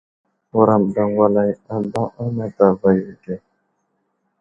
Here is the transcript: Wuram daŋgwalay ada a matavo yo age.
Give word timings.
Wuram 0.53 0.83
daŋgwalay 0.95 1.51
ada 1.75 2.03
a 2.21 2.23
matavo 2.37 2.87
yo 2.97 3.05
age. 3.11 3.35